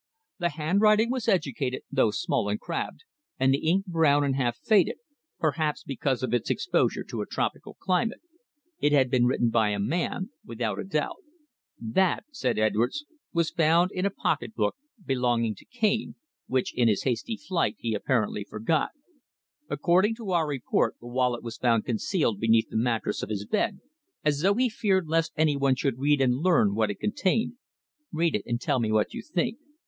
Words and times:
The 0.39 0.49
handwriting 0.49 1.11
was 1.11 1.27
educated, 1.27 1.83
though 1.91 2.09
small 2.09 2.49
and 2.49 2.59
crabbed, 2.59 3.01
and 3.39 3.53
the 3.53 3.59
ink 3.69 3.85
brown 3.85 4.23
and 4.23 4.35
half 4.35 4.57
faded, 4.57 4.95
perhaps 5.37 5.83
because 5.83 6.23
of 6.23 6.33
its 6.33 6.49
exposure 6.49 7.03
to 7.03 7.21
a 7.21 7.27
tropical 7.27 7.75
climate. 7.79 8.19
It 8.79 8.93
had 8.93 9.11
been 9.11 9.25
written 9.27 9.51
by 9.51 9.69
a 9.69 9.77
man, 9.77 10.31
without 10.43 10.79
a 10.79 10.83
doubt. 10.83 11.17
"That," 11.79 12.23
said 12.31 12.57
Edwards, 12.57 13.05
"was 13.31 13.51
found 13.51 13.91
in 13.91 14.07
a 14.07 14.09
pocket 14.09 14.55
book 14.55 14.73
belonging 15.05 15.53
to 15.53 15.65
Cane, 15.65 16.15
which, 16.47 16.73
in 16.73 16.87
his 16.87 17.03
hasty 17.03 17.37
flight, 17.37 17.75
he 17.77 17.93
apparently 17.93 18.43
forgot. 18.43 18.89
According 19.69 20.15
to 20.15 20.31
our 20.31 20.47
report 20.47 20.95
the 20.99 21.05
wallet 21.05 21.43
was 21.43 21.57
found 21.57 21.85
concealed 21.85 22.39
beneath 22.39 22.69
the 22.71 22.75
mattress 22.75 23.21
of 23.21 23.29
his 23.29 23.45
bed, 23.45 23.81
as 24.25 24.41
though 24.41 24.55
he 24.55 24.67
feared 24.67 25.07
lest 25.07 25.31
anyone 25.37 25.75
should 25.75 25.99
read 25.99 26.21
and 26.21 26.39
learn 26.41 26.73
what 26.73 26.89
it 26.89 26.99
contained. 26.99 27.53
Read 28.11 28.33
it, 28.33 28.41
and 28.47 28.59
tell 28.59 28.79
me 28.79 28.91
what 28.91 29.13
you 29.13 29.21
think." 29.21 29.59